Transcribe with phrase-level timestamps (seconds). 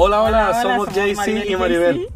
[0.00, 2.08] Hola, hola, Hola, somos somos Maribel y Maribel.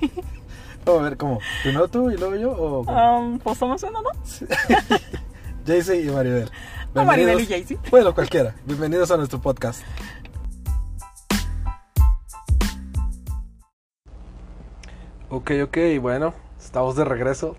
[0.84, 1.40] Vamos a ver, ¿cómo?
[1.64, 2.52] ¿Primero tú y luego yo?
[2.52, 3.18] O cómo?
[3.18, 4.10] Um, pues somos uno, ¿no?
[5.66, 6.48] JC y Maribel.
[6.94, 7.90] O Maribel y JC.
[7.90, 8.54] Bueno, cualquiera.
[8.64, 9.82] Bienvenidos a nuestro podcast.
[15.28, 17.56] Ok, ok, bueno, estamos de regreso.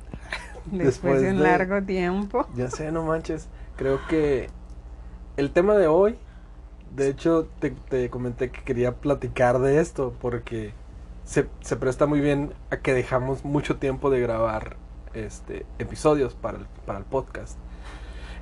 [0.67, 2.47] Después, de un largo tiempo.
[2.55, 3.49] Ya sé, no manches.
[3.75, 4.49] Creo que
[5.35, 6.17] el tema de hoy,
[6.95, 10.73] de hecho, te, te comenté que quería platicar de esto porque
[11.25, 14.77] se, se presta muy bien a que dejamos mucho tiempo de grabar
[15.13, 17.57] este episodios para el, para el podcast.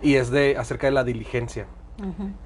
[0.02, 1.66] Y es de acerca de la diligencia.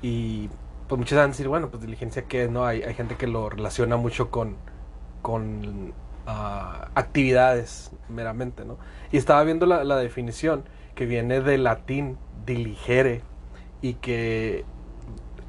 [0.02, 0.50] Y
[0.88, 3.50] pues muchos van a decir, bueno, pues diligencia que no, hay, hay gente que lo
[3.50, 4.56] relaciona mucho con,
[5.22, 5.94] con
[6.28, 8.78] ah, actividades meramente, ¿no?
[9.12, 13.22] Y estaba viendo la, la definición que viene del latín diligere
[13.82, 14.66] y que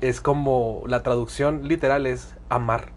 [0.00, 2.92] es como la traducción literal es amar.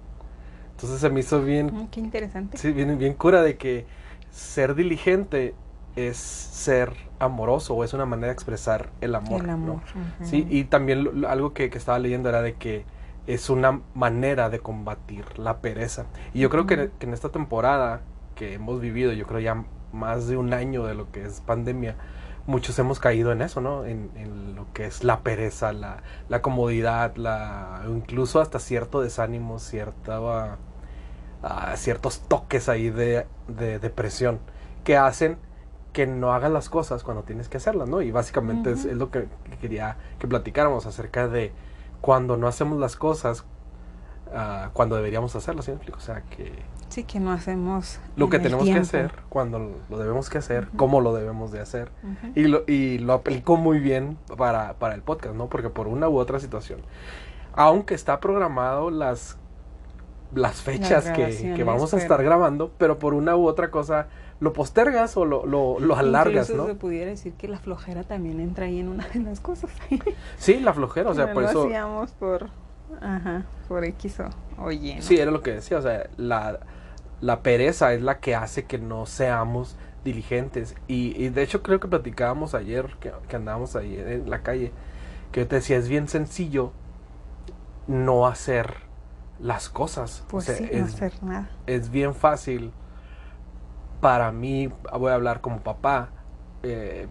[0.72, 2.58] Entonces se me hizo bien Mm, Qué interesante.
[2.58, 3.86] Sí, bien, bien cura de que
[4.32, 5.54] ser diligente
[5.96, 9.44] es ser amoroso o es una manera de expresar el amor.
[9.44, 9.82] El amor.
[10.24, 12.86] Sí, y también lo- algo que, que estaba leyendo era de que
[13.28, 16.06] es una manera de combatir la pereza.
[16.34, 18.02] Y yo creo que, que en esta temporada
[18.36, 21.96] que hemos vivido, yo creo ya más de un año de lo que es pandemia,
[22.52, 23.86] muchos hemos caído en eso, ¿no?
[23.86, 29.58] En, en lo que es la pereza, la, la comodidad, la, incluso hasta cierto desánimo,
[29.58, 30.58] cierta,
[31.42, 34.40] ah, ciertos toques ahí de, de depresión
[34.84, 35.38] que hacen
[35.94, 38.02] que no hagas las cosas cuando tienes que hacerlas, ¿no?
[38.02, 41.52] Y básicamente es, lo que, que quería que platicáramos acerca de
[42.02, 43.46] cuando no hacemos las cosas
[44.34, 46.00] ah, cuando deberíamos hacerlas, ¿sí me explico?
[46.00, 46.52] O sea, que
[46.92, 48.00] Sí, que no hacemos.
[48.16, 48.82] lo que tenemos que tiempo.
[48.88, 50.78] hacer, cuando lo debemos que hacer, Ujú.
[50.78, 51.90] cómo lo debemos de hacer.
[52.04, 52.32] Ujú.
[52.36, 55.48] Y lo, y lo aplico muy bien para, para el podcast, ¿no?
[55.48, 56.82] Porque por una u otra situación,
[57.54, 59.38] aunque está programado las,
[60.36, 63.72] las fechas que, que grabaciones, vamos a pero- estar grabando, pero por una u otra
[63.72, 64.08] cosa
[64.42, 66.74] lo postergas o lo, lo, lo alargas, Incluso ¿no?
[66.74, 69.70] se pudiera decir que la flojera también entra ahí en una de las cosas.
[70.38, 71.64] Sí, la flojera, o sea, No por lo eso...
[71.66, 72.50] hacíamos por.
[73.02, 74.30] Ajá, por X o,
[74.64, 74.96] o Y.
[74.96, 75.02] ¿no?
[75.02, 76.60] Sí, era lo que decía, o sea, la,
[77.22, 80.76] la pereza es la que hace que no seamos diligentes.
[80.88, 84.74] Y, y de hecho creo que platicábamos ayer, que, que andábamos ahí en la calle,
[85.32, 86.74] que yo te decía, es bien sencillo
[87.88, 88.76] no hacer
[89.40, 90.24] las cosas.
[90.28, 91.62] Pues o sea, sí, no es, hacer nada.
[91.68, 92.74] es bien fácil
[94.00, 96.10] para mí, voy a hablar como papá,
[96.64, 97.08] eh,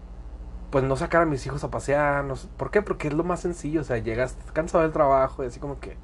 [0.71, 2.25] pues no sacar a mis hijos a pasear.
[2.25, 2.81] No sé- ¿Por qué?
[2.81, 5.97] Porque es lo más sencillo, o sea, llegas cansado del trabajo y así como que,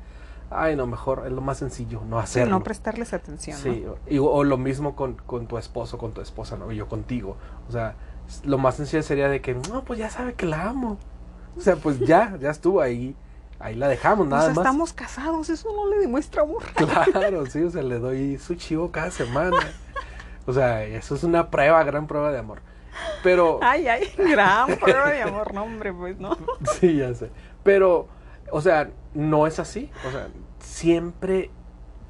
[0.51, 2.57] ay, no, mejor es lo más sencillo, no hacerlo.
[2.57, 3.57] no prestarles atención.
[3.57, 6.71] Sí, o, y- o lo mismo con, con tu esposo, con tu esposa, ¿no?
[6.71, 7.37] Y yo contigo.
[7.67, 7.95] O sea,
[8.43, 10.97] lo más sencillo sería de que, no, pues ya sabe que la amo.
[11.57, 13.15] O sea, pues ya, ya estuvo ahí.
[13.59, 14.35] Ahí la dejamos, ¿no?
[14.35, 14.65] nada o sea, más.
[14.65, 16.61] estamos casados, eso no le demuestra amor.
[17.11, 19.57] Claro, sí, o sea, le doy su chivo cada semana.
[20.45, 22.59] O sea, eso es una prueba, gran prueba de amor.
[23.23, 26.37] Pero, Ay, ay, gran prueba de amor, no, hombre, pues no.
[26.79, 27.31] sí, ya sé.
[27.63, 28.07] Pero,
[28.51, 29.89] o sea, no es así.
[30.07, 30.27] O sea,
[30.59, 31.49] siempre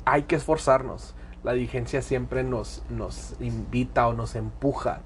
[0.06, 1.14] hay que esforzarnos.
[1.44, 5.02] La diligencia siempre nos, nos invita o nos empuja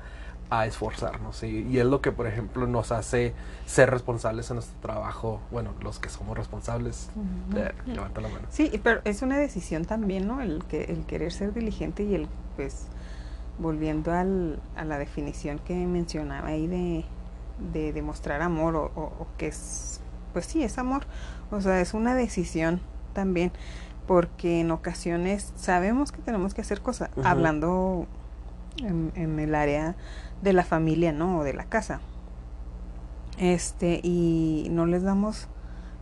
[0.49, 1.43] a esforzarnos.
[1.43, 3.33] Y, y es lo que, por ejemplo, nos hace
[3.65, 5.39] ser responsables en nuestro trabajo.
[5.51, 7.09] Bueno, los que somos responsables,
[7.55, 8.47] eh, levanta la mano.
[8.49, 10.41] Sí, pero es una decisión también, ¿no?
[10.41, 12.27] El, que, el querer ser diligente y el,
[12.57, 12.87] pues,
[13.59, 17.05] volviendo al, a la definición que mencionaba ahí de,
[17.71, 21.03] de demostrar amor o, o- o que es, pues sí, es amor.
[21.51, 22.81] O sea, es una decisión
[23.13, 23.51] también,
[24.07, 28.07] porque en ocasiones sabemos que tenemos que hacer cosas, hablando
[28.77, 29.95] en, en el área
[30.41, 31.39] de la familia, ¿no?
[31.39, 32.01] O de la casa.
[33.37, 35.47] Este, y no les damos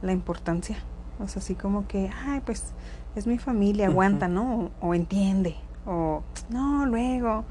[0.02, 0.78] la importancia.
[1.20, 2.74] O sea, así como que, ay, pues
[3.16, 4.72] es mi familia, aguanta, ¿no?
[4.82, 5.56] O, o entiende.
[5.86, 7.46] O, no, luego.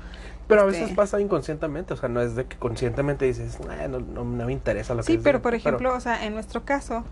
[0.48, 3.86] Pero a Este- veces pasa inconscientemente, o sea, no es de que conscientemente dices, "Ah,
[3.86, 5.42] no, no, no me interesa lo que Sí, pero de-".
[5.42, 7.04] por ejemplo, o sea, en nuestro caso,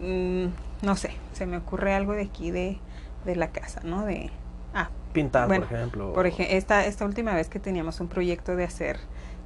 [0.00, 0.46] mm,
[0.84, 2.78] no sé, se me ocurre algo de aquí de,
[3.24, 4.04] de la casa, ¿no?
[4.04, 4.30] De,
[4.74, 6.12] ah, pintar, Bueno, por ejemplo.
[6.12, 8.98] por ejemplo, esta, esta última vez que teníamos un proyecto de hacer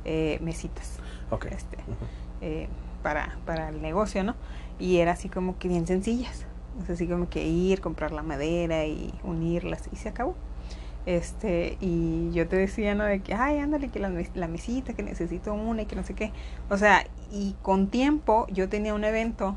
[0.04, 0.98] eh, mesitas.
[1.30, 1.46] Ok.
[1.46, 1.76] este,
[2.40, 2.68] eh,
[3.02, 4.34] para, para el negocio, ¿no?
[4.78, 6.46] Y era así como que bien sencillas.
[6.80, 10.34] O sea, así como que ir, comprar la madera y unirlas y se acabó.
[11.06, 13.04] Este, y yo te decía, ¿no?
[13.04, 16.02] De que, ay, ándale, que la, mes- la mesita, que necesito una y que no
[16.02, 16.32] sé qué.
[16.68, 19.56] O sea, y con tiempo yo tenía un evento,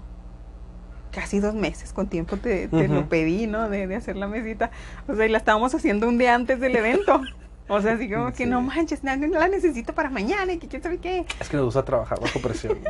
[1.12, 3.68] casi dos meses, con tiempo te, te lo pedí, ¿no?
[3.68, 4.70] De, de hacer la mesita.
[5.08, 7.22] O sea, y la estábamos haciendo un día antes del evento.
[7.68, 10.68] O sea, así como que no manches, no, no la necesito para mañana y que
[10.68, 11.26] quién sabe qué.
[11.40, 12.78] Es que nos gusta trabajar bajo presión.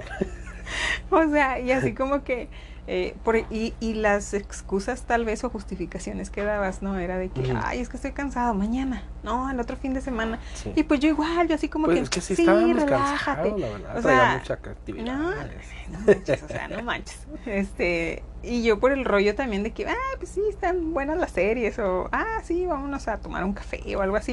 [1.10, 2.50] O sea, y así como que
[2.92, 6.98] eh, por, y, y las excusas tal vez o justificaciones que dabas, ¿no?
[6.98, 10.40] Era de que, ay, es que estoy cansado, mañana, no, el otro fin de semana.
[10.56, 10.74] Sí.
[10.76, 13.50] Y pues yo igual, yo así como Pues que, es que sí, sí, relájate.
[13.52, 13.98] cansados, la verdad.
[13.98, 15.06] O sea, mucha actividad.
[15.06, 17.28] No, no manches, o sea, no manches.
[17.46, 21.30] Este, y yo por el rollo también de que, ah, pues sí, están buenas las
[21.32, 24.32] series, o, ah, sí, vámonos a tomar un café o algo así.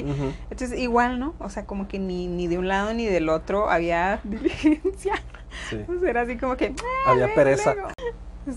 [0.50, 1.34] Entonces, igual, ¿no?
[1.40, 5.14] O sea, como que ni, ni de un lado ni del otro había diligencia.
[5.68, 5.84] Sí.
[6.00, 6.74] Sea, era así como que,
[7.06, 7.74] ah, Había luego, pereza.
[7.74, 7.88] luego.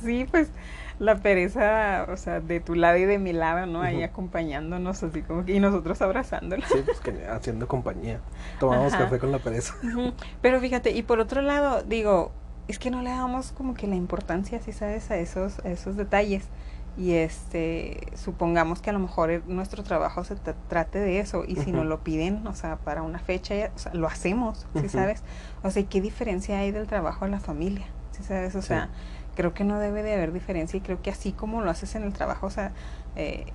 [0.03, 0.51] Sí, pues
[0.99, 3.81] la pereza, o sea, de tu lado y de mi lado, ¿no?
[3.81, 6.67] Ahí acompañándonos, así como que, y nosotros abrazándola.
[6.67, 8.19] Sí, pues que haciendo compañía.
[8.59, 9.05] Tomamos Ajá.
[9.05, 9.75] café con la pereza.
[10.41, 12.31] Pero fíjate, y por otro lado, digo,
[12.67, 15.95] es que no le damos como que la importancia, si sabes, a esos, a esos
[15.95, 16.47] detalles.
[16.99, 21.55] Y este, supongamos que a lo mejor nuestro trabajo se tra- trate de eso, y
[21.55, 24.89] si nos lo piden, o sea, para una fecha, o sea, lo hacemos, ¿sí Ujú.
[24.89, 25.23] sabes?
[25.63, 27.85] O sea, ¿qué diferencia hay del trabajo a la familia?
[28.11, 28.53] ¿Sí sabes?
[28.55, 28.67] O Sí.
[28.67, 28.89] sea,
[29.35, 32.03] creo que no debe de haber diferencia, y creo que así como lo haces en
[32.03, 32.73] el trabajo, o sea,
[33.15, 33.45] eh,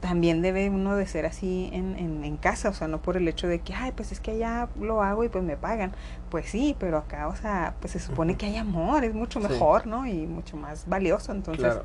[0.00, 3.26] también debe uno de ser así en, en, en casa, o sea, no por el
[3.28, 5.92] hecho de que, ay, pues es que allá lo hago y pues me pagan.
[6.28, 9.46] Pues sí, pero acá, o sea, pues se supone que hay amor, es mucho Sí.
[9.48, 10.06] mejor, ¿no?
[10.06, 11.84] Y mucho más valioso, entonces Claro.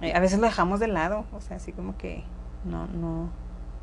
[0.00, 2.24] Eh, a veces lo dejamos de lado, o sea, así como que
[2.64, 3.30] no, no.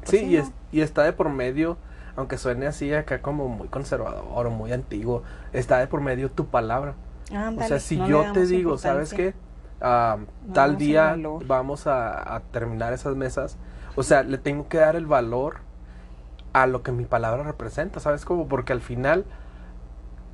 [0.03, 0.37] pues Sí, y, no.
[0.37, 1.77] es, y está de por medio,
[2.15, 5.23] aunque suene así acá como muy conservador o muy antiguo,
[5.53, 6.95] está de por medio tu palabra.
[7.31, 9.35] o Ándale, sea, si no yo te digo, ¿sabes qué?
[9.81, 13.57] Ah, No tal día vamos a, a terminar esas mesas.
[13.95, 15.57] O sea, le tengo que dar el valor
[16.53, 18.25] a lo que mi palabra representa, ¿sabes?
[18.25, 19.25] Como porque al final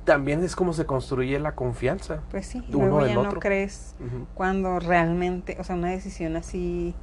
[0.04, 2.20] también es como se construye la confianza.
[2.30, 3.40] Pues sí, uno luego del ya no otro.
[3.40, 3.94] crees
[4.34, 6.94] cuando realmente, o sea, una decisión así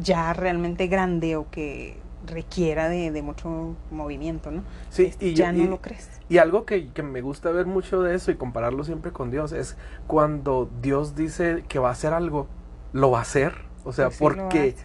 [0.00, 4.62] ya realmente grande o que requiera de, de mucho movimiento, ¿no?
[4.90, 6.08] Sí, Este, y yo- ya no y- lo crees.
[6.28, 9.52] Y algo que, que me gusta ver mucho de eso y compararlo siempre con Dios
[9.52, 9.76] es
[10.06, 12.46] cuando Dios dice que va a hacer algo,
[12.92, 13.54] lo va a hacer.
[13.84, 14.76] O sea, Pues sí, porque.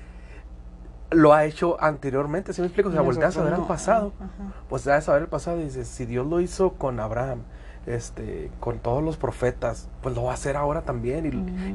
[1.11, 2.53] Lo ha hecho anteriormente.
[2.53, 2.89] ¿Sí me explico?
[2.89, 4.13] O sea, volteas a ver al pasado.
[4.19, 4.53] Ajá.
[4.69, 7.43] Pues a ver el pasado y dices, si Dios lo hizo con Abraham,
[7.85, 11.25] este, con todos los profetas, pues lo va a hacer ahora también.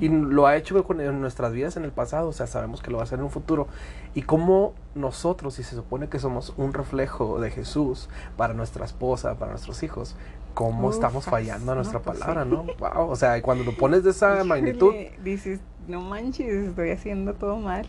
[0.00, 2.82] Y, y lo ha hecho con, en nuestras vidas en el pasado, o sea, sabemos
[2.82, 3.66] que lo va a hacer en un futuro.
[4.14, 9.34] Y como nosotros, si se supone que somos un reflejo de Jesús para nuestra esposa,
[9.36, 10.14] para nuestros hijos,
[10.54, 12.22] ¿cómo estamos fallando a no, nuestra pues sí.
[12.22, 12.64] palabra, no?
[12.78, 14.94] Wow, o sea, cuando lo pones de esa Híjole, magnitud.
[15.22, 17.86] Dices, no manches, estoy haciendo todo mal.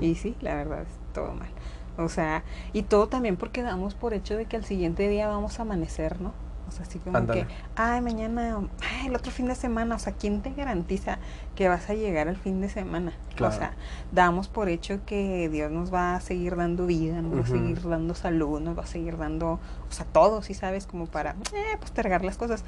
[0.00, 1.50] Y sí, la verdad es todo mal.
[1.98, 2.42] O sea,
[2.72, 6.20] y todo también porque damos por hecho de que al siguiente día vamos a amanecer,
[6.20, 6.32] ¿no?
[6.72, 7.46] Sea, así como que,
[7.76, 11.18] ay, mañana, ay, el otro fin de semana, o sea, ¿quién te garantiza
[11.54, 13.12] que vas a llegar al fin de semana?
[13.36, 13.54] Claro.
[13.54, 13.74] O sea,
[14.10, 17.82] damos por hecho que Dios nos va a seguir dando vida, nos va a seguir
[17.86, 20.86] dando salud, nos va a seguir dando, o sea, todo, ¿sí sabes?
[20.86, 22.64] Como para, eh, postergar las cosas.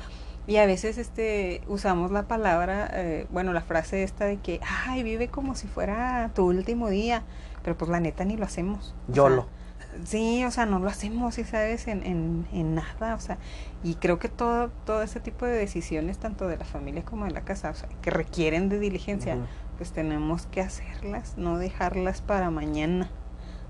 [0.47, 5.03] Y a veces este usamos la palabra, eh, bueno, la frase esta de que, ay,
[5.03, 7.23] vive como si fuera tu último día,
[7.63, 8.95] pero pues la neta ni lo hacemos.
[9.09, 9.43] YOLO.
[9.43, 9.64] sea,
[10.05, 11.89] sí, o sea, no lo hacemos, ¿sí sabes?
[11.89, 13.39] En, en, en nada, o sea,
[13.83, 17.31] y creo que todo, todo ese tipo de decisiones, tanto de la familia como de
[17.31, 19.37] la casa, o sea, que requieren de diligencia,
[19.77, 23.11] pues tenemos que hacerlas, no dejarlas para mañana.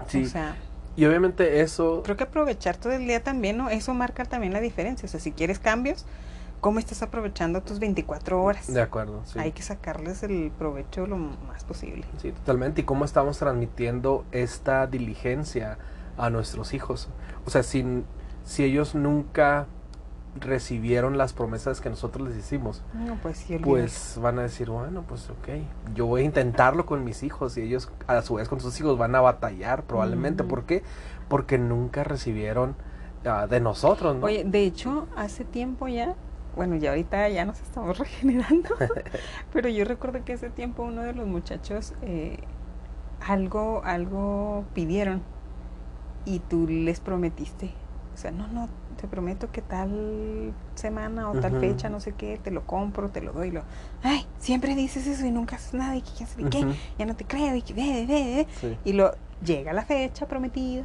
[0.08, 0.56] Sí, O sea,
[0.96, 2.02] y obviamente eso...
[2.04, 3.70] creo que aprovechar todo el día también, ¿no?
[3.70, 5.06] Eso marca también la diferencia.
[5.06, 6.06] O sea, si quieres cambios,
[6.60, 8.72] ¿cómo estás aprovechando tus 24 horas?
[8.72, 9.38] De acuerdo, sí.
[9.38, 12.04] Hay que sacarles el provecho lo más posible.
[12.22, 12.82] Sí, totalmente.
[12.82, 15.78] ¿Y cómo estamos transmitiendo esta diligencia
[16.16, 17.08] a nuestros hijos?
[17.46, 18.04] O sea, si,
[18.44, 19.66] si ellos nunca
[20.40, 25.30] recibieron las promesas que nosotros les hicimos, No, pues pues van a decir, bueno, pues
[25.30, 25.48] ok,
[25.94, 28.98] yo voy a intentarlo con mis hijos y ellos a su vez con sus hijos
[28.98, 30.42] van a batallar probablemente.
[30.44, 30.82] ¿Por qué?
[31.28, 32.74] Porque nunca recibieron
[33.24, 34.26] ah, de nosotros, ¿no?
[34.26, 36.16] Oye, de hecho, hace tiempo ya,
[36.56, 38.70] bueno, ya ahorita ya nos estamos regenerando,
[39.52, 42.38] pero yo recuerdo que hace tiempo uno de los muchachos eh,
[43.20, 45.22] algo, algo pidieron
[46.24, 47.70] y tú les prometiste.
[48.14, 48.68] O sea, no, no,
[49.00, 53.20] te prometo que tal semana o tal fecha, no sé qué, te lo compro, te
[53.20, 53.50] lo doy.
[53.50, 53.62] Lo,
[54.02, 56.74] Ay, siempre dices eso y nunca haces nada y que quién sabe qué, Ujú.
[56.98, 58.46] ya no te creo y que ve, ve, ve.
[58.60, 58.78] Sí.
[58.84, 59.12] Y lo
[59.44, 60.84] llega la fecha prometida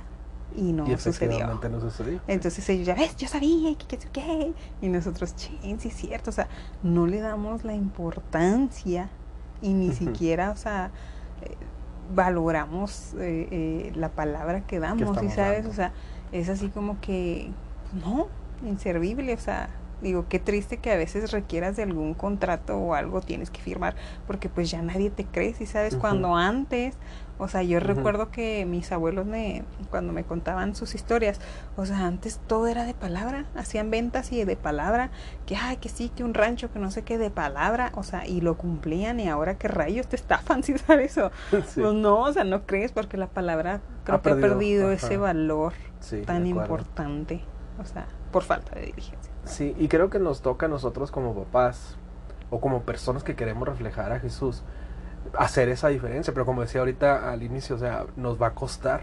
[0.56, 1.48] y no y sucedió.
[1.48, 2.20] no sucedió.
[2.28, 4.54] Entonces ellos ya ves, yo sabía y que qué sé qué.
[4.82, 6.32] Y nosotros, chin, sí es cierto.
[6.32, 6.48] O sea,
[6.82, 9.10] no le damos la importancia
[9.62, 10.92] y ni siquiera, o sea,
[11.44, 11.56] eh,
[12.10, 15.64] valoramos eh, eh, la palabra que damos, ¿sí sabes?
[15.64, 15.70] dando.
[15.70, 15.92] O sea,
[16.32, 17.52] es así como que,
[17.94, 18.28] no,
[18.66, 19.70] inservible, o sea,
[20.02, 23.96] digo, qué triste que a veces requieras de algún contrato o algo tienes que firmar,
[24.28, 26.96] porque pues ya nadie te cree, si sabes, cuando antes,
[27.38, 31.40] o sea, yo recuerdo que mis abuelos me, cuando me contaban sus historias,
[31.78, 35.10] o sea, antes todo era de palabra, hacían ventas y de palabra,
[35.46, 38.26] que ay, que sí, que un rancho, que no sé qué, de palabra, o sea,
[38.28, 41.82] y lo cumplían y ahora qué rayos te estafan, si sabes, o Sí.
[41.82, 45.18] pues no, o sea, no crees porque la palabra creo Ha que ha perdido, ese
[45.18, 47.42] valor Sí, tan importante,
[47.82, 49.29] o sea, por falta de diligencia.
[49.46, 51.98] Sí, y creo que nos toca a nosotros como papás
[52.50, 54.64] o como personas que queremos reflejar a Jesús
[55.38, 59.02] hacer esa diferencia, pero como decía ahorita al inicio, o sea, nos va a costar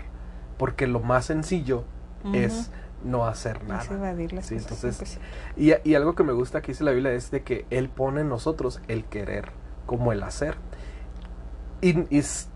[0.58, 1.84] porque lo más sencillo
[2.32, 2.70] es
[3.04, 3.94] no hacer Es nada.
[3.94, 5.20] evadir las Sí, cosas, entonces, pues, sí.
[5.56, 8.22] Y, y algo que me gusta que dice la Biblia es de que Él pone
[8.22, 9.52] en nosotros el querer
[9.86, 10.56] como el hacer.
[11.82, 11.92] Y,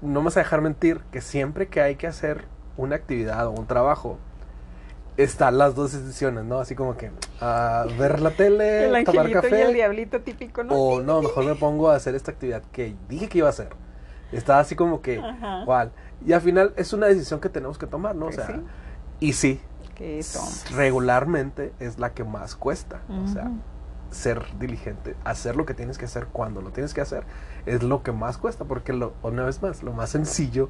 [0.02, 2.46] no me vas a dejar mentir que siempre que hay que hacer
[2.76, 4.18] una actividad o un trabajo,
[5.16, 6.60] están las dos decisiones, ¿no?
[6.60, 7.10] Así como que
[7.98, 10.74] ver la tele, el tomar y café, el diablito típico, ¿no?
[10.74, 13.68] o no, mejor me pongo a hacer esta actividad que dije que iba a hacer.
[14.32, 15.62] Está así como que, Ajá.
[15.64, 15.92] ¿cuál?
[16.24, 18.26] Y al final es una decisión que tenemos que tomar, ¿no?
[18.26, 18.52] O sea, sí.
[19.20, 19.60] y sí,
[19.94, 20.22] Que
[20.74, 23.00] regularmente es la que más cuesta.
[23.24, 23.50] O sea,
[24.10, 27.24] ser diligente, hacer lo que tienes que hacer cuando lo tienes que hacer,
[27.66, 30.68] es lo que más cuesta, porque lo, una vez más, lo más sencillo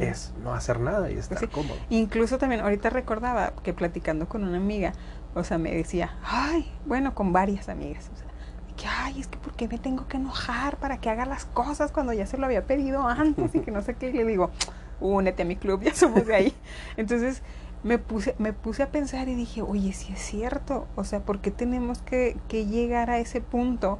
[0.00, 1.46] es no hacer nada y estar sí.
[1.46, 1.76] cómodo.
[1.90, 4.92] Incluso también, ahorita recordaba que platicando con una amiga,
[5.34, 8.26] o sea, me decía, ay, bueno, con varias amigas, o sea,
[8.76, 11.90] que, ay, es que ¿por qué me tengo que enojar para que haga las cosas
[11.90, 14.10] cuando ya se lo había pedido antes y que no sé qué?
[14.10, 14.50] Y le digo,
[15.00, 16.54] únete a mi club, ya somos de ahí.
[16.96, 17.42] Entonces,
[17.82, 21.40] me puse, me puse a pensar y dije, oye, sí es cierto, o sea, ¿por
[21.40, 23.98] qué tenemos que, que llegar a ese punto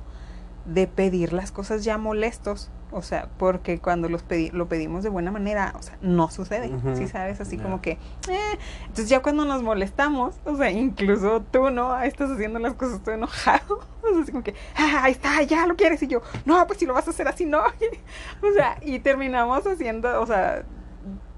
[0.69, 2.71] de pedir las cosas ya molestos?
[2.91, 6.69] O sea, porque cuando los pedi- lo pedimos de buena manera, o sea, no sucede,
[6.75, 6.97] Ujú.
[6.97, 7.39] ¿sí sabes?
[7.41, 7.93] Así como que,
[8.29, 11.93] eh, entonces ya cuando nos molestamos, o sea, incluso tú, ¿no?
[11.93, 13.81] Ahí Estás haciendo las cosas, estoy enojado.
[14.09, 16.03] O sea, así como que, ah, ahí está, ya lo quieres.
[16.03, 17.59] Y yo, no, pues si lo vas a hacer así, no.
[18.43, 20.63] o sea, y terminamos haciendo, o sea,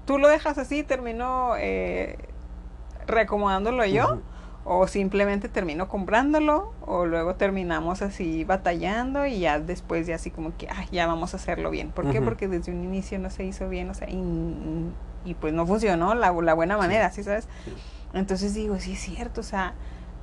[0.05, 2.17] tú lo dejas así, termino eh,
[3.07, 4.21] reacomodándolo yo.
[4.63, 10.55] O simplemente termino comprándolo, o luego terminamos así batallando y ya después ya así como
[10.55, 11.89] que, ay, ya vamos a hacerlo bien.
[11.91, 12.21] ¿Por qué?
[12.21, 14.21] Porque desde un inicio no se hizo bien, o sea, y,
[15.25, 17.47] y pues no funcionó la, la buena manera, ¿sí sabes?
[17.65, 17.73] Sí.
[18.13, 19.73] Entonces digo, sí es cierto, o sea,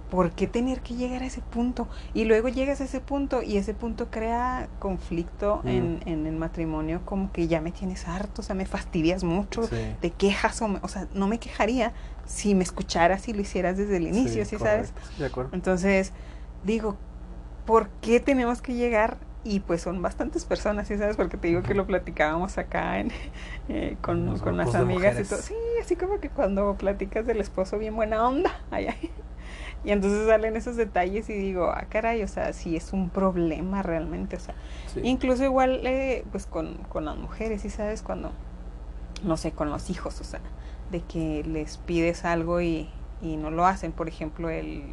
[0.09, 1.89] ¿por qué tener que llegar a ese punto?
[2.15, 5.69] Y luego llegas a ese punto y ese punto crea conflicto Mm.
[5.69, 9.65] en, en el matrimonio, como que ya me tienes harto, o sea, me fastidias mucho,
[9.65, 9.77] Sí.
[10.01, 11.93] te quejas, o, me- o sea, no me quejaría
[12.29, 14.93] si me escucharas y lo hicieras desde el inicio, ¿sí, sabes?
[14.93, 15.51] correcto, De acuerdo.
[15.55, 16.13] Entonces,
[16.63, 16.97] digo,
[17.67, 19.17] ¿por qué tenemos que llegar?
[19.45, 21.17] Y pues son bastantes personas, ¿sí sabes?
[21.17, 23.11] Porque te digo que lo platicábamos acá en,
[23.71, 25.41] eh, con, con las amigas y todo.
[25.41, 28.61] Sí, así como que cuando platicas del esposo bien buena onda.
[28.71, 29.11] ay, ay.
[29.85, 33.83] Y entonces salen esos detalles y digo, ah, caray, o sea, sí es un problema
[33.83, 34.55] realmente, o sea,
[34.93, 35.01] Sí.
[35.05, 38.03] Incluso igual, eh, pues con, con las mujeres, ¿sí sabes?
[38.03, 38.33] Cuando,
[39.23, 40.41] no sé, con los hijos, o sea,
[40.91, 42.89] de que les pides algo y,
[43.23, 44.85] y no lo hacen, por ejemplo, el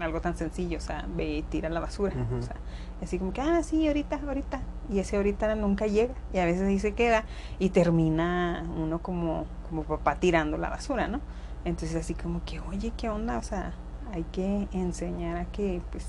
[0.00, 2.36] algo tan sencillo, o sea, ve y tira la basura, Ujú.
[2.36, 2.56] o sea,
[3.02, 6.62] así como que, ah, sí, ahorita, ahorita, y ese ahorita nunca llega, y a veces
[6.62, 7.24] ahí se queda,
[7.58, 11.20] y termina uno como, como papá tirando la basura, ¿no?
[11.64, 13.36] Entonces así como que, oye, ¿qué onda?
[13.36, 13.74] O sea,
[14.12, 16.06] hay que enseñar a que, pues,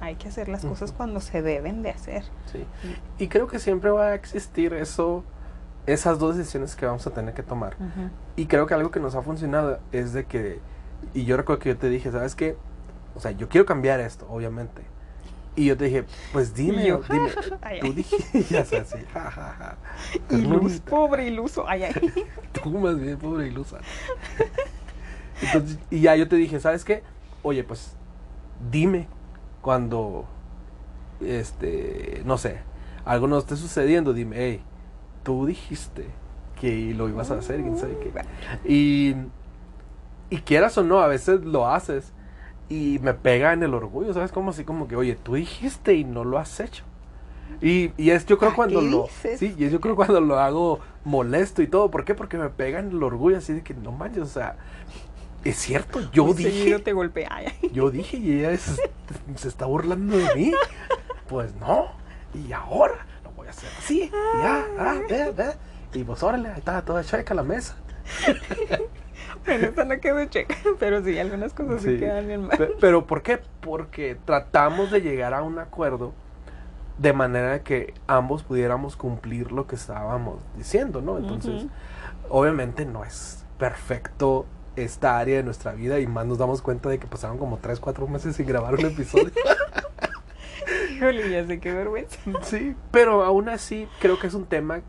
[0.00, 2.24] hay que hacer las cosas cuando se deben de hacer.
[2.46, 2.64] Sí.
[3.18, 5.24] Y creo que siempre va a existir eso,
[5.88, 7.76] esas dos decisiones que vamos a tener que tomar.
[8.36, 10.60] Y creo que algo que nos ha funcionado es de que,
[11.14, 12.56] y yo recuerdo que yo te dije, ¿sabes qué?
[13.14, 14.82] O sea, yo quiero cambiar esto, obviamente.
[15.56, 17.30] Y yo te dije, pues dime, yo, dime.
[17.62, 19.76] Ay, Tú dijiste, así, ja, ja, ja.
[20.36, 21.66] Ilus, pobre iluso.
[21.66, 22.26] Ay, ay.
[22.52, 23.78] Tú más bien, pobre ilusa.
[25.40, 27.02] Entonces, y ya yo te dije, ¿sabes qué?
[27.42, 27.96] Oye, pues
[28.70, 29.08] dime
[29.62, 30.26] cuando,
[31.20, 32.58] este, no sé,
[33.06, 34.62] algo no esté sucediendo, dime, hey,
[35.22, 36.06] tú dijiste
[36.60, 38.12] que lo ibas a hacer, quién sabe qué.
[38.68, 39.14] Y,
[40.30, 42.12] y quieras o no, a veces lo haces
[42.68, 44.32] y me pega en el orgullo, ¿sabes?
[44.32, 46.84] Como así, como que, oye, tú dijiste y no lo has hecho.
[47.62, 49.38] Y, y es, yo creo ¿Ah, cuando lo, dices?
[49.38, 52.14] sí, y es yo creo cuando lo hago molesto y todo, ¿por qué?
[52.14, 54.56] Porque me pega en el orgullo, así de que no manches, o sea,
[55.44, 57.30] es cierto, yo Muy dije, seguido te golpea.
[57.72, 58.80] Yo dije y ella es-
[59.36, 60.52] se está burlando de mí.
[61.28, 61.88] Pues no.
[62.34, 63.06] Y ahora
[63.48, 64.02] voy a hacer así.
[64.02, 64.10] Y
[64.42, 65.52] ya, ah, ve, ve.
[65.94, 67.76] Y pues órale, ahí está toda checa la mesa.
[69.44, 71.98] Bueno, esta no quedó checa, pero sí, algunas cosas sí, Sí.
[72.00, 72.58] quedan bien mal.
[72.58, 73.40] Pe- Pero ¿por qué?
[73.62, 76.12] Porque tratamos de llegar a un acuerdo
[76.98, 81.16] de manera que ambos pudiéramos cumplir lo que estábamos diciendo, ¿no?
[81.16, 81.66] Entonces,
[82.28, 84.44] obviamente no es perfecto
[84.76, 87.80] esta área de nuestra vida y más nos damos cuenta de que pasaron como 3,
[87.80, 89.30] 4 meses sin grabar un episodio.
[90.98, 92.18] Híjole, ya sé qué vergüenza.
[92.42, 94.80] Sí, pero aún así creo que es un tema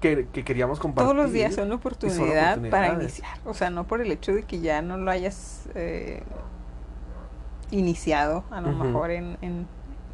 [0.00, 1.10] que, que queríamos compartir.
[1.12, 3.38] Todos los días son oportunidad para iniciar.
[3.44, 6.22] O sea, no por el hecho de que ya no lo hayas eh,
[7.70, 9.66] iniciado, a lo mejor en, en,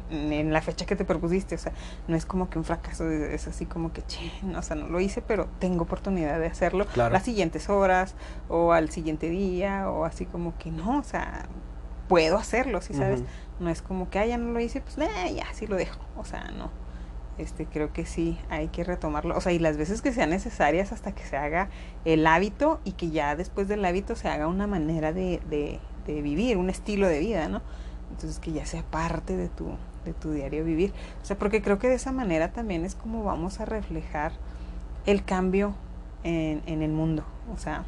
[0.09, 1.55] en la fecha que te propusiste.
[1.55, 1.73] O sea,
[2.07, 4.87] no es como que un fracaso, es así como que, che, no, o sea, no
[4.87, 7.13] lo hice, pero tengo oportunidad de hacerlo Claro.
[7.13, 8.15] las siguientes horas
[8.49, 11.45] o al siguiente día o así como que no, o sea,
[12.07, 13.23] puedo hacerlo, ¿sí sabes?
[13.61, 15.99] No es como que, ah, ya no lo hice, pues eh, ya, sí lo dejo.
[16.17, 16.71] O sea, no.
[17.37, 19.37] Este, creo que sí, hay que retomarlo.
[19.37, 21.69] O sea, y las veces que sean necesarias hasta que se haga
[22.03, 26.21] el hábito y que ya después del hábito se haga una manera de, de, de
[26.21, 27.61] vivir, un estilo de vida, ¿no?
[28.09, 29.69] Entonces que ya sea parte de tu,
[30.05, 30.91] de tu diario vivir.
[31.21, 34.33] O sea, porque creo que de esa manera también es como vamos a reflejar
[35.05, 35.75] el cambio
[36.23, 37.23] en, en el mundo.
[37.53, 37.85] O sea,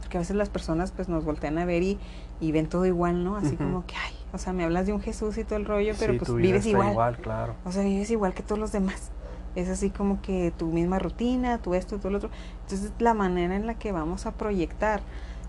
[0.00, 1.98] porque a veces las personas pues nos voltean a ver y,
[2.40, 3.36] y ven todo igual, ¿no?
[3.36, 5.94] Así como que, ay, o sea, me hablas de un Jesús y todo el rollo,
[5.98, 7.16] pero Sí, pues vives está igual.
[7.18, 7.54] claro.
[7.64, 9.10] O sea, vives igual que todos los demás.
[9.56, 12.30] Es así como que tu misma rutina, tu esto, tu lo otro.
[12.62, 15.02] Entonces, la manera en la que vamos a proyectar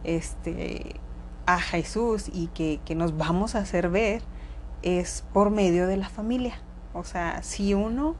[0.03, 0.95] este
[1.45, 4.23] a Jesús y que, que nos vamos a hacer ver
[4.81, 6.55] es por medio de la familia.
[6.95, 8.15] O sea, si uno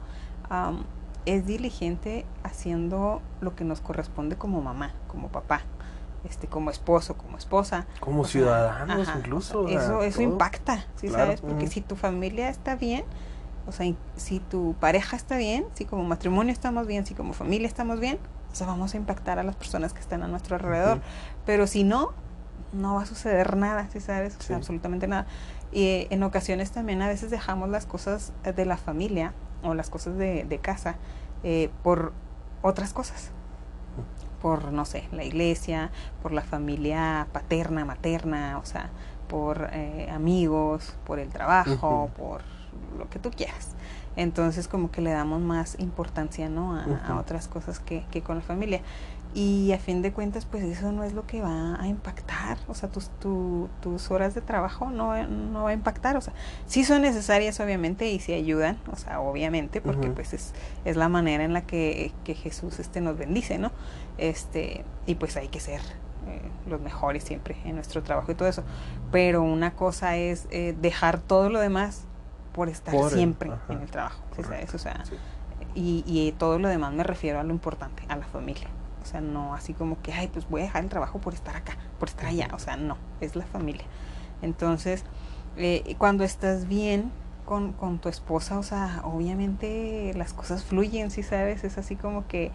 [1.24, 5.62] es diligente haciendo lo que nos corresponde como mamá, como papá,
[6.28, 9.62] este, como esposo, como esposa, Como sea, ciudadanos incluso.
[9.62, 10.28] o sea, eso, eso todo.
[10.32, 11.40] impacta, ¿sí Claro, sabes?
[11.40, 13.04] Porque si tu familia está bien,
[13.66, 17.66] o sea, si tu pareja está bien, si como matrimonio estamos bien, si como familia
[17.68, 18.18] estamos bien,
[18.50, 21.00] o sea, vamos a impactar a las personas que están a nuestro alrededor.
[21.46, 22.10] Pero si no,
[22.72, 24.34] no va a suceder nada, ¿sí sabes?
[24.36, 24.52] O sea, Sí.
[24.54, 25.26] absolutamente nada.
[25.72, 29.74] Y eh, en ocasiones también a veces dejamos las cosas eh, de la familia o
[29.74, 30.96] las cosas de, de casa
[31.44, 32.12] eh, por
[32.62, 33.30] otras cosas.
[34.42, 38.90] Por, no sé, la iglesia, por la familia paterna, materna, o sea,
[39.28, 42.42] por eh, amigos, por el trabajo, por
[42.98, 43.70] lo que tú quieras.
[44.16, 46.74] Entonces como que le damos más importancia, ¿no?
[46.76, 48.82] A, a otras cosas que, que con la familia.
[49.34, 52.58] Y a fin de cuentas, pues eso no es lo que va a impactar.
[52.68, 56.18] O sea, tus, tu- tus horas de trabajo no, no va a impactar.
[56.18, 56.34] O sea,
[56.66, 58.76] sí son necesarias, obviamente, y sí ayudan.
[58.92, 60.52] O sea, obviamente, porque pues es,
[60.84, 63.70] es la manera en la que, que Jesús este, nos bendice, ¿no?
[64.18, 65.80] Este, y pues hay que ser
[66.28, 68.64] eh, los mejores siempre en nuestro trabajo y todo eso.
[69.12, 72.04] Pero una cosa es eh, dejar todo lo demás
[72.52, 73.72] por estar Por el- siempre ajá.
[73.72, 74.22] en el trabajo.
[74.36, 74.74] ¿sí sabes?
[74.74, 75.14] O sea, Sí.
[75.74, 78.68] y, y todo lo demás me refiero a lo importante, a la familia.
[79.02, 81.56] O sea, no así como que, ay, pues voy a dejar el trabajo por estar
[81.56, 82.48] acá, por estar allá.
[82.54, 83.84] O sea, no, es la familia.
[84.40, 85.04] Entonces,
[85.56, 87.10] eh, cuando estás bien
[87.44, 91.64] con, con tu esposa, o sea, obviamente las cosas fluyen, ¿sí sabes?
[91.64, 92.52] Es así como que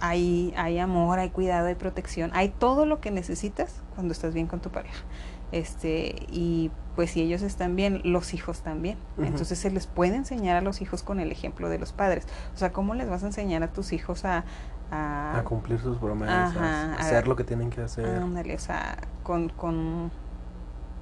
[0.00, 4.46] hay, hay amor, hay cuidado, hay protección, hay todo lo que necesitas cuando estás bien
[4.46, 5.04] con tu pareja.
[5.52, 8.98] Este, y pues si ellos están bien, los hijos también.
[9.18, 12.26] Entonces se les puede enseñar a los hijos con el ejemplo de los padres.
[12.54, 14.44] O sea, ¿cómo les vas a enseñar a tus hijos a...
[14.90, 18.06] a, A cumplir sus promesas, Ajá, a a- hacer lo que tienen que hacer.
[18.06, 20.10] ándale, o sea, con, con,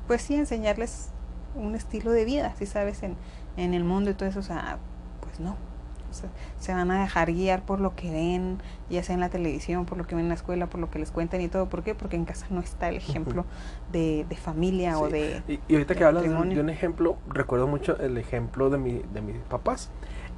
[0.06, 1.08] pues sí, enseñarles
[1.54, 3.16] un estilo de vida, si sabes, en,
[3.56, 4.78] en el mundo y todo eso, o sea,
[5.22, 5.56] pues no.
[6.10, 9.28] O sea, se van a dejar guiar por lo que ven, ya sea en la
[9.28, 11.68] televisión, por lo que ven en la escuela, por lo que les cuentan y todo.
[11.68, 11.94] ¿Por qué?
[11.94, 13.44] Porque en casa no está el ejemplo
[13.92, 15.42] de, de familia o de...
[15.48, 19.02] Y, y ahorita de que hablas de, un ejemplo, recuerdo mucho el ejemplo de, mi,
[19.12, 19.90] de mis papás.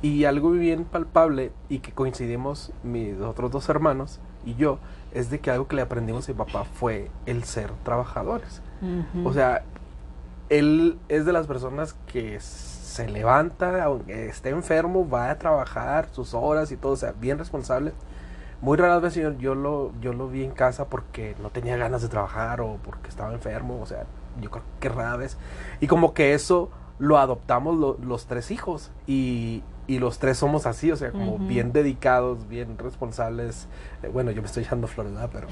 [0.02, 4.78] Y algo bien palpable y que coincidimos mis otros dos hermanos y yo,
[5.12, 8.62] es de que algo que le aprendimos a mi papá fue el ser trabajadores.
[9.24, 9.62] O sea,
[10.48, 12.34] él es de las personas que
[12.90, 17.38] se levanta, aunque esté enfermo, va a trabajar sus horas y todo, o sea, bien
[17.38, 17.92] responsable.
[18.60, 22.02] Muy raras veces yo, yo lo, yo lo vi en casa porque no tenía ganas
[22.02, 24.04] de trabajar o porque estaba enfermo, o sea,
[24.40, 25.38] yo creo que rara vez.
[25.80, 30.66] Y como que eso lo adoptamos lo- los tres hijos y, y los tres somos
[30.66, 33.66] así, o sea, como bien dedicados, bien responsables.
[34.02, 35.30] Eh, bueno, yo me estoy echando flores, ¿verdad?
[35.32, 35.46] Pero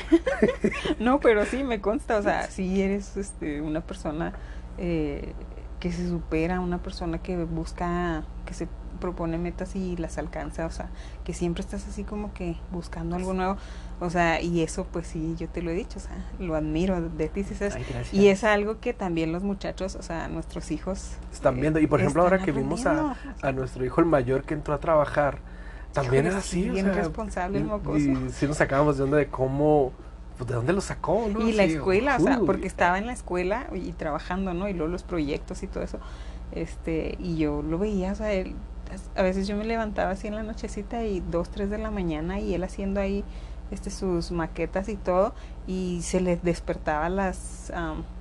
[0.98, 4.32] No, pero sí me consta, o sea, sí eres este, una persona
[4.76, 5.32] eh,
[5.80, 8.68] que se supera, una persona que busca, que se
[9.00, 10.90] propone metas y las alcanza, o sea,
[11.24, 13.56] que siempre estás así como que buscando algo nuevo,
[14.00, 17.00] o sea, y eso pues sí, yo te lo he dicho, o sea, lo admiro
[17.00, 21.12] de ti, sabes, Ay, y es algo que también los muchachos, o sea, nuestros hijos
[21.32, 21.78] Están eh, viendo.
[21.78, 24.78] Y por ejemplo, ahora que vimos a, a nuestro hijo el mayor que entró a
[24.80, 25.38] trabajar,
[25.92, 26.62] también Híjole, es así.
[26.64, 28.00] sí, o sea, responsable y-.
[28.00, 29.92] Y sí nos sacábamos de onda de cómo,
[30.38, 31.46] pues de dónde lo sacó, ¿no?
[31.46, 34.68] Y la escuela, o sea, porque estaba en la escuela y trabajando, ¿no?
[34.68, 35.98] Y luego los proyectos y todo eso.
[36.52, 38.54] Este, y yo lo veía, o sea, él,
[39.16, 42.38] a veces yo me levantaba así en la nochecita y dos, tres de la mañana
[42.38, 43.24] y él haciendo ahí
[43.70, 45.34] este sus maquetas y todo
[45.66, 47.70] y se le despertaba a las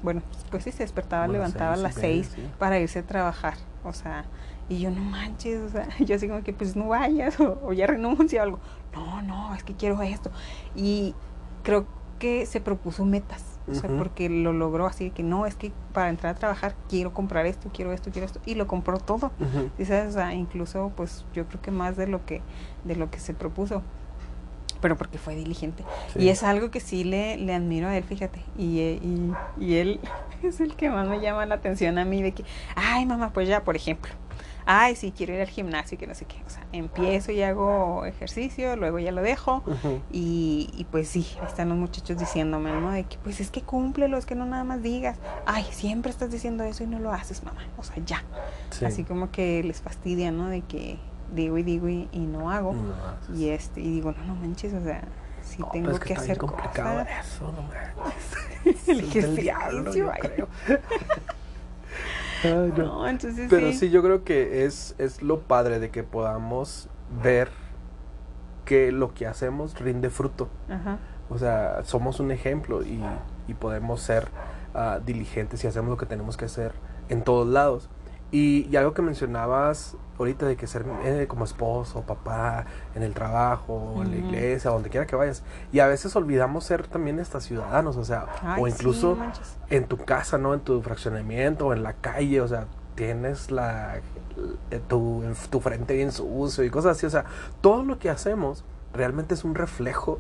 [0.04, 2.42] bueno pues sí se despertaba levantaba a seis las seis sí.
[2.60, 3.54] para irse a trabajar
[3.86, 4.26] o sea
[4.68, 7.72] y yo no manches o sea yo así como que pues no vayas o, o
[7.72, 8.60] ya renuncia o algo
[8.94, 10.32] no no es que quiero esto
[10.76, 11.16] y
[11.64, 11.86] creo
[12.20, 16.10] que se propuso metas o sea porque lo logró así que no es que para
[16.10, 19.70] entrar a trabajar quiero comprar esto quiero esto quiero esto y lo compró todo Ujú.
[19.78, 20.10] ¿Sí sabes?
[20.10, 22.42] O sea, incluso pues yo creo que más de lo que
[22.86, 23.82] de lo que se propuso
[24.80, 26.20] pero porque fue diligente Sí.
[26.24, 30.00] y es algo que sí le, le admiro a él fíjate y, y, y él
[30.44, 33.48] es el que más me llama la atención a mí de que ay mamá pues
[33.50, 34.12] ya por ejemplo
[34.68, 37.42] ay sí quiero ir al gimnasio y que no sé qué o sea empiezo y
[37.42, 39.64] hago ejercicio luego ya lo dejo
[40.12, 42.92] y, y pues sí, ahí están los muchachos diciéndome, ¿no?
[42.92, 46.30] De que pues es que cúmplelo, es que no nada más digas, ay, siempre estás
[46.32, 47.62] diciendo eso y no lo haces, mamá.
[47.78, 48.24] O sea, ya.
[48.72, 48.86] Sí.
[48.86, 50.50] Así como que les fastidia, ¿no?
[50.50, 51.00] De que
[51.34, 52.74] digo y digo y, y no hago.
[52.74, 55.04] No, Y este, y digo, no, no manches, o sea,
[55.42, 57.26] sí No, tengo es que, bien hacer complicado cosas.
[57.28, 58.88] eso, no manches.
[58.90, 60.48] El ejercicio, diablo, yo creo.
[62.44, 62.86] Ay, no.
[62.86, 63.78] No, entonces Pero sí.
[63.80, 66.90] sí, yo creo que es, es lo padre de que podamos
[67.24, 67.50] ver
[68.66, 70.50] que lo que hacemos rinde fruto.
[70.70, 71.00] Ajá.
[71.30, 73.02] O sea, somos un ejemplo y,
[73.48, 74.28] y podemos ser
[74.74, 76.74] ah, diligentes y hacemos lo que tenemos que hacer
[77.10, 77.90] en todos lados.
[78.32, 83.14] Y, y algo que mencionabas ahorita de que ser eh, como esposo, papá, en el
[83.14, 85.44] trabajo, en la iglesia, donde quiera que vayas.
[85.72, 89.18] Y a veces olvidamos ser también estos ciudadanos, o sea, Ay, o incluso
[89.70, 90.54] en tu casa, ¿no?
[90.54, 94.02] En tu fraccionamiento, o en la calle, o sea, tienes la
[94.72, 97.26] eh, tu, tu frente bien sucio y cosas así, o sea,
[97.62, 98.64] todo lo que hacemos
[98.94, 100.20] realmente es un reflejo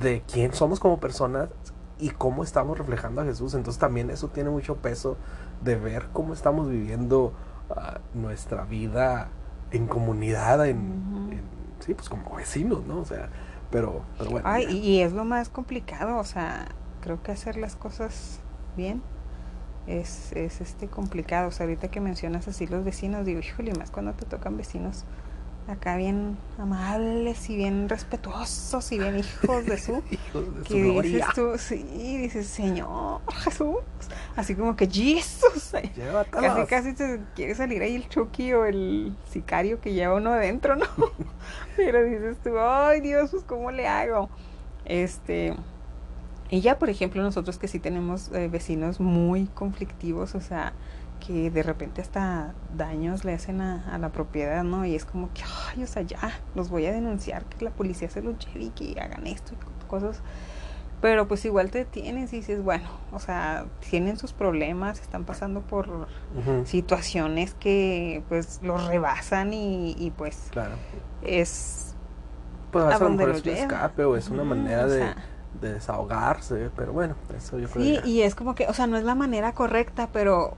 [0.00, 1.48] de quién somos como personas
[1.98, 3.54] y cómo estamos reflejando a Jesús.
[3.54, 5.16] Entonces también eso tiene mucho peso
[5.62, 7.32] de ver cómo estamos viviendo
[7.70, 9.28] ah, nuestra vida
[9.70, 10.76] en comunidad, en,
[11.30, 11.42] en-
[11.80, 13.00] sí, pues como vecinos, ¿no?
[13.00, 13.28] O sea,
[13.70, 14.48] pero, pero bueno.
[14.48, 16.68] Ay, y es lo más complicado, o sea,
[17.00, 18.40] creo que hacer las cosas
[18.76, 19.02] bien
[19.86, 21.48] es, es este complicado.
[21.48, 25.04] O sea, ahorita que mencionas así los vecinos, digo, híjole, más cuando te tocan vecinos
[25.68, 30.02] acá bien amables y bien respetuosos y bien hijos de su.
[30.10, 31.02] Hijos de su que gloria.
[31.02, 33.76] dices tú, sí, dices, Señor Jesús,
[34.34, 35.72] así como que Jesús.
[36.30, 40.76] Casi, casi te quiere salir ahí el Chucky o el sicario que lleva uno adentro,
[40.76, 40.86] ¿no?
[41.76, 44.30] Pero dices tú, ay Dios, pues ¿cómo le hago?
[44.84, 45.54] Este,
[46.50, 50.72] y ya, por ejemplo, nosotros que sí tenemos eh, vecinos muy conflictivos, o sea,
[51.18, 54.84] que de repente hasta daños le hacen a, a la propiedad, ¿no?
[54.86, 56.18] Y es como que, ay, o sea, ya,
[56.54, 59.86] los voy a denunciar, que la policía se los lleve y que hagan esto y
[59.86, 60.22] cosas.
[61.00, 65.62] Pero pues igual te detienes y dices, bueno, o sea, tienen sus problemas, están pasando
[65.62, 66.08] por
[66.64, 70.80] situaciones que pues los rebasan y, y pues Claro.
[71.22, 71.96] es
[72.70, 75.16] Pues a a lo mejor es un escape o es una manera o de, sea.
[75.52, 78.96] de desahogarse, pero bueno, eso yo creo Sí, y es como que, o sea, no
[78.96, 80.56] es la manera correcta, pero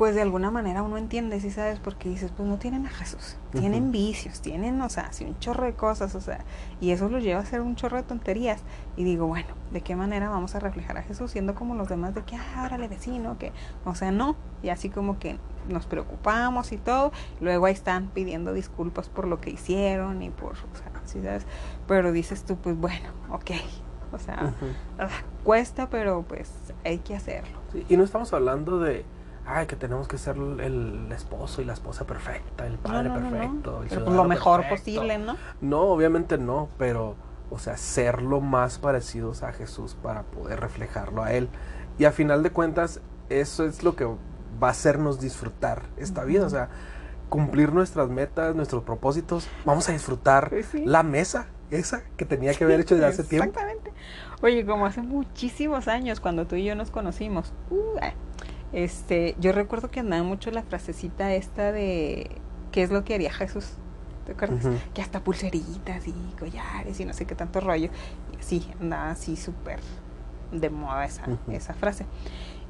[0.00, 1.78] pues de alguna manera uno entiende, ¿sí sabes?
[1.78, 5.66] Porque dices, pues no tienen a Jesús, tienen vicios, tienen, o sea, así un chorro
[5.66, 6.42] de cosas, o sea,
[6.80, 8.62] y eso los lleva a hacer un chorro de tonterías.
[8.96, 12.14] Y digo, bueno, ¿de qué manera vamos a reflejar a Jesús siendo como los demás
[12.14, 13.52] de que, ah, órale vecino, que,
[13.84, 15.36] o sea, no, y así como que
[15.68, 20.52] nos preocupamos y todo, luego ahí están pidiendo disculpas por lo que hicieron y por,
[20.52, 21.44] o sea, ¿sí sabes?
[21.86, 23.50] Pero dices tú, pues bueno, ok,
[24.12, 24.54] o sea,
[25.44, 26.50] cuesta, pero pues
[26.86, 27.58] hay que hacerlo.
[27.70, 29.04] Sí, y no estamos hablando de,
[29.46, 33.20] ay, que tenemos que ser el, esposo y la esposa perfecta, el padre No, no,
[33.20, 33.36] no, no.
[33.38, 34.82] perfecto, el Pero pues lo mejor perfecto.
[34.82, 35.36] posible, ¿no?
[35.60, 37.16] No, obviamente no, pero,
[37.50, 41.48] o sea, ser lo más parecidos a Jesús para poder reflejarlo a Él.
[41.98, 46.46] Y a final de cuentas, eso es lo que va a hacernos disfrutar esta vida,
[46.46, 46.68] o sea,
[47.28, 49.48] cumplir nuestras metas, nuestros propósitos.
[49.64, 50.84] Vamos a disfrutar Pues sí.
[50.84, 53.48] la mesa, esa que tenía que haber hecho desde hace tiempo.
[53.50, 53.92] Exactamente.
[54.42, 58.12] Oye, como hace muchísimos años, cuando tú y yo nos conocimos, uh, ah,
[58.72, 62.30] este, yo recuerdo que andaba mucho la frasecita esta de
[62.72, 63.72] ¿qué es lo que haría Jesús?
[64.26, 64.66] ¿Te acuerdas?
[64.94, 67.90] Que hasta pulseritas y collares y no sé qué tanto rollo.
[68.32, 69.80] Y sí, andaba así súper
[70.52, 72.06] de moda esa, esa frase.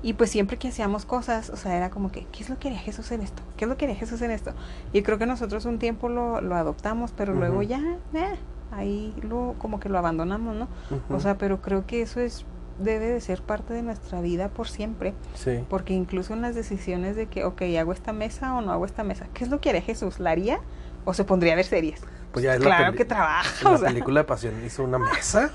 [0.02, 2.68] Y pues siempre que hacíamos cosas, o sea, era como que, ¿qué es lo que
[2.68, 3.42] haría Jesús en esto?
[3.58, 4.52] ¿Qué es lo que haría Jesús en esto?
[4.94, 7.82] Y creo que nosotros un tiempo lo, lo adoptamos, pero luego ya,
[8.14, 8.36] eh,
[8.70, 10.68] ahí lo, como que lo abandonamos, ¿no?
[10.90, 11.14] Ujú.
[11.14, 12.46] O sea, pero creo que eso es,
[12.80, 15.64] debe de ser parte de nuestra vida por siempre, sí.
[15.68, 19.04] porque incluso en las decisiones de que, ok, hago esta mesa o no hago esta
[19.04, 20.18] mesa, ¿qué es lo que haría Jesús?
[20.20, 20.60] ¿La haría
[21.04, 22.00] o se pondría a ver series?
[22.32, 24.98] Pues ya es la claro que trabaja, En la sea, película de Pasión hizo una
[24.98, 25.50] mesa.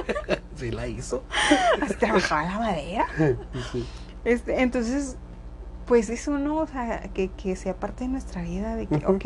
[0.56, 1.24] sí, la hizo.
[1.98, 3.06] trabajaba la madera.
[3.72, 3.86] Sí.
[4.24, 5.16] Este, entonces,
[5.86, 9.12] pues eso no, o sea, que, que sea parte de nuestra vida, de que, Ujú.
[9.14, 9.24] ok,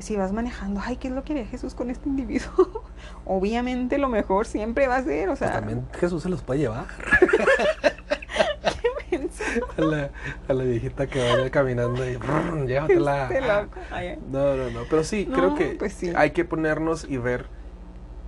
[0.00, 2.84] si vas manejando, ay, ¿qué es lo que haría Jesús con este individuo?
[3.24, 6.60] Obviamente lo mejor siempre va a ser, o Pues sea, también Jesús se los puede
[6.60, 6.86] llevar.
[9.76, 10.10] a, la,
[10.48, 13.24] a la viejita que vaya caminando y brrr, llévatela.
[13.24, 13.78] este loco.
[13.90, 14.80] Ay, No, no, no.
[14.88, 16.12] Pero sí, No, creo que pues sí.
[16.14, 17.46] hay que ponernos y ver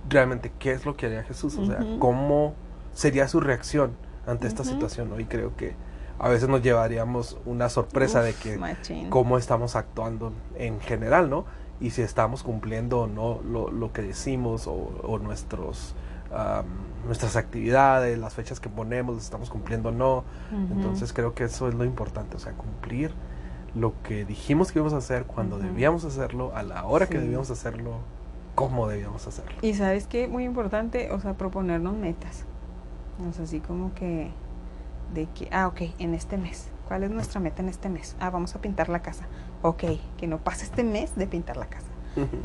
[0.09, 1.57] realmente qué es lo que haría Jesús.
[1.57, 2.53] O sea, cómo
[2.93, 3.91] sería su reacción
[4.27, 5.09] ante esta situación.
[5.09, 5.19] ¿no?
[5.19, 5.73] Y creo que
[6.19, 9.09] a veces nos llevaríamos una sorpresa de que machín.
[9.09, 11.45] cómo estamos actuando en general, ¿no?
[11.79, 15.95] Y si estamos cumpliendo o no lo, lo que decimos o, o nuestros,
[16.33, 16.65] am,
[17.05, 20.23] nuestras actividades, las fechas que ponemos, las estamos cumpliendo o no.
[20.51, 23.13] Entonces creo que eso es lo importante, o sea, cumplir
[23.75, 27.49] lo que dijimos que íbamos a hacer, cuando debíamos hacerlo, a la hora que debíamos
[27.49, 27.97] hacerlo,
[28.55, 29.53] cómo debíamos hacerlo.
[29.61, 32.45] Y sabes qué, muy importante, o sea, proponernos metas.
[33.27, 34.31] O sea, así como que,
[35.13, 36.69] de que, ah, ok, en este mes.
[36.87, 38.15] ¿Cuál es nuestra meta en este mes?
[38.19, 39.25] Ah, vamos a pintar la casa.
[39.63, 39.83] Ok,
[40.17, 41.87] que no pase este mes de pintar la casa.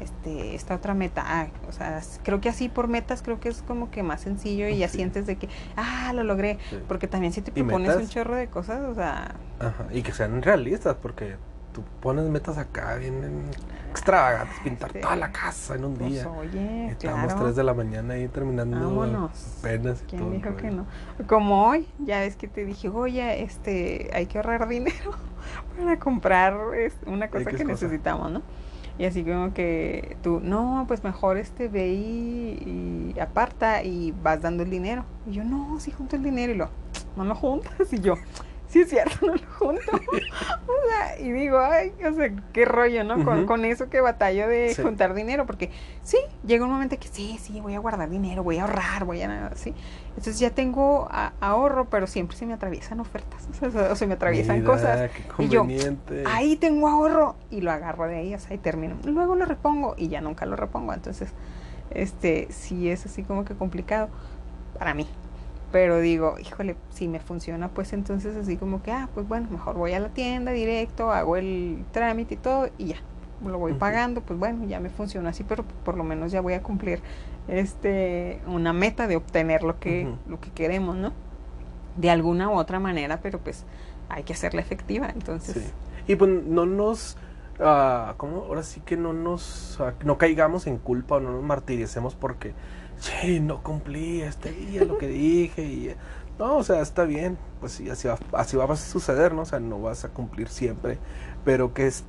[0.00, 3.60] Este, esta otra meta, ah, o sea, creo que así por metas creo que es
[3.60, 4.96] como que más sencillo y ya Sí.
[4.96, 6.56] sientes de que, ah, lo logré.
[6.70, 6.78] Sí.
[6.88, 10.12] Porque también si te ¿Y propones un chorro de cosas, o sea, Ajá, Y que
[10.12, 11.36] sean realistas, porque
[11.78, 13.50] tú pones metas acá bien
[13.90, 15.00] extravagantes, pintar Sí.
[15.00, 16.28] toda la casa en un pues día.
[16.28, 17.42] oye, Estamos claro.
[17.44, 19.30] 3 de la mañana ahí terminando Vámonos.
[19.62, 20.86] penas y ¿Quién todo dijo que no?
[21.26, 25.12] Como hoy, ya ves que te dije, oye, este, hay que ahorrar dinero
[25.78, 26.56] para comprar
[27.06, 27.64] una cosa que cosa?
[27.64, 28.42] necesitamos, ¿no?
[28.98, 34.42] Y así como que tú, no, pues mejor este ve y, y aparta y vas
[34.42, 35.04] dando el dinero.
[35.26, 36.68] Y yo, no, sí junto el dinero y lo,
[37.16, 37.72] no lo juntas.
[37.92, 38.14] Y yo,
[38.68, 39.82] sí es cierto, no lo junto.
[39.92, 43.24] o sea, y digo, ay, o sea, qué rollo, ¿no?
[43.24, 44.82] con, con eso que batallo de Sí.
[44.82, 45.70] juntar dinero, porque
[46.02, 49.22] sí, llega un momento que sí, sí, voy a guardar dinero, voy a ahorrar, voy
[49.22, 49.74] a, así.
[50.10, 54.06] Entonces ya tengo a- ahorro, pero siempre se me atraviesan ofertas, o sea, o se
[54.06, 55.10] me atraviesan Mira, cosas.
[55.36, 55.66] Qué Y yo.
[56.26, 58.96] Ahí tengo ahorro y lo agarro de ahí, o sea, y termino.
[59.04, 60.92] Luego lo repongo y ya nunca lo repongo.
[60.92, 61.30] Entonces,
[61.90, 64.08] este, sí es así como que complicado
[64.78, 65.06] para mí.
[65.70, 69.76] Pero digo, híjole, si me funciona, pues entonces así como que, ah, pues bueno, mejor
[69.76, 72.96] voy a la tienda directo, hago el trámite y todo y ya.
[73.44, 76.54] Lo voy pagando, pues bueno, ya me funciona así, pero por lo menos ya voy
[76.54, 77.00] a cumplir
[77.46, 81.12] este una meta de obtener lo que, lo que queremos, ¿no?
[81.96, 83.64] De alguna u otra manera, pero pues
[84.08, 85.10] hay que hacerla efectiva.
[85.10, 85.72] Entonces, Sí.
[86.08, 87.16] Y pues no nos,
[87.60, 88.38] ah, ¿cómo?
[88.38, 92.54] Ahora sí que no nos, ah, no caigamos en culpa o no nos martiricemos porque,
[93.00, 95.94] che, no cumplí este día lo que dije y,
[96.38, 99.42] no, o sea, está bien, pues sí, así va, así va a suceder, ¿no?
[99.42, 100.98] O sea, no vas a cumplir siempre,
[101.44, 102.04] pero que es,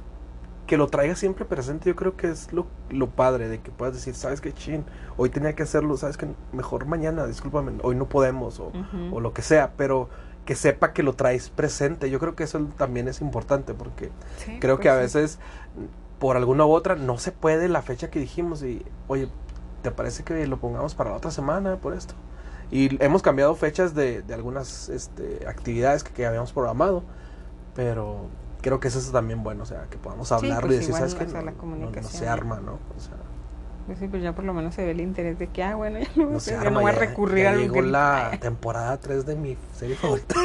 [0.67, 3.95] que lo traigas siempre presente, yo creo que es lo, lo padre de que puedas
[3.95, 4.85] decir, sabes que chin,
[5.17, 8.71] hoy tenía que hacerlo, sabes que mejor mañana, discúlpame, hoy no podemos o,
[9.11, 10.09] o lo que sea, pero
[10.45, 12.09] que sepa que lo traes presente.
[12.09, 14.99] Yo creo que eso también es importante porque Sí, creo pues que a sí.
[15.01, 15.39] veces
[16.19, 19.29] por alguna u otra no se puede la fecha que dijimos y oye,
[19.81, 22.13] ¿te parece que lo pongamos para la otra semana por esto?
[22.71, 27.03] Y hemos cambiado fechas de, de algunas este, actividades que, que habíamos programado,
[27.75, 28.27] pero
[28.61, 31.15] creo que eso es también bueno, o sea, que podamos hablar pues y decir, ¿sabes
[31.15, 31.25] qué?
[31.25, 32.73] No, no- no se arma, ¿no?
[32.95, 33.15] O sea,
[33.87, 35.97] Pues sí, pues ya por lo menos se ve el interés de que, ah, bueno,
[35.99, 36.71] ya no, a no se ya arma.
[36.71, 37.87] no voy a ya- recurrir ya al llegó grito.
[37.89, 40.35] la temporada 3 de mi serie favorita.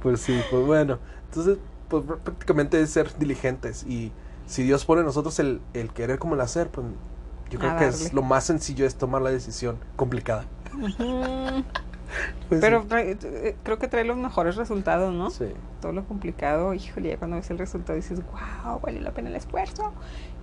[0.00, 0.98] Pues sí, pues bueno.
[1.28, 3.84] Entonces, pues pr- prácticamente es ser diligentes.
[3.84, 4.12] Y
[4.46, 6.86] si Dios pone en nosotros el, el querer como el hacer, pues
[7.56, 10.44] yo creo que es lo más sencillo es tomar la decisión complicada.
[12.48, 12.88] Pues Pero sí.
[12.88, 15.30] trae- eh, creo que trae los mejores resultados, ¿no?
[15.30, 15.46] Sí,
[15.82, 19.34] Todo lo complicado, híjole, ya cuando ves el resultado dices, wow, valió la pena el
[19.34, 19.92] esfuerzo.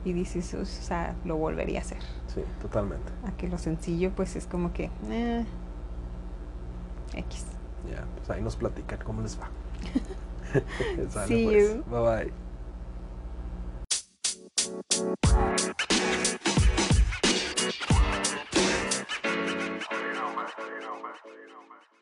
[0.04, 2.00] Y dices, o sea, lo volvería a hacer.
[2.28, 3.10] sí, totalmente.
[3.26, 5.46] A que lo sencillo, pues es como que, eh,
[7.14, 7.46] X.
[7.90, 9.48] Ya, pues ahí nos platican cómo les va.
[11.10, 11.76] Sale, See pues.
[11.76, 11.84] you.
[11.88, 12.34] Bye bye.
[17.82, 17.88] You
[20.14, 20.48] know, man.
[20.58, 21.14] You know, man.
[21.26, 21.93] You know, man.